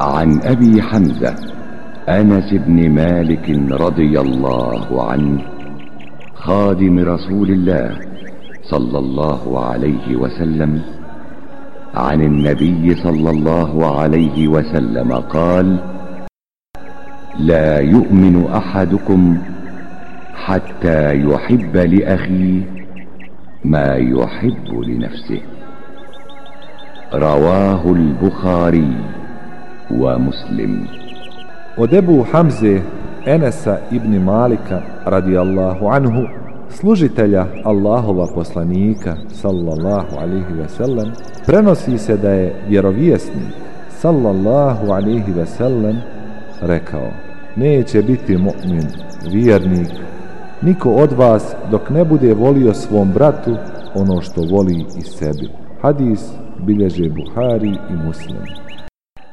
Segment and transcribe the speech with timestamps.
[0.00, 1.34] عن أبي حمزة
[2.08, 5.42] أنس بن مالك رضي الله عنه
[6.34, 7.98] خادم رسول الله
[8.62, 10.82] صلى الله عليه وسلم
[11.94, 15.78] عن النبي صلى الله عليه وسلم قال
[17.38, 19.38] لا يؤمن أحدكم
[20.34, 22.60] حتى يحب لأخيه
[23.64, 25.40] ما يحب لنفسه.
[27.14, 29.19] رواه البخاري.
[29.91, 30.87] ومسلم
[31.77, 32.81] Od Ebu Hamze
[33.25, 36.23] Enesa ibn Malika radijallahu anhu
[36.69, 41.09] služitelja Allahova poslanika sallallahu alihi wasallam
[41.45, 43.53] prenosi se da je vjerovjesnik
[43.89, 45.95] sallallahu alihi wasallam
[46.61, 47.07] rekao
[47.55, 48.85] neće biti mu'min
[49.31, 49.87] vjernik
[50.61, 53.55] niko od vas dok ne bude volio svom bratu
[53.95, 55.49] ono što voli i sebi
[55.81, 56.31] hadis
[56.65, 58.37] bilježe Buhari i Muslim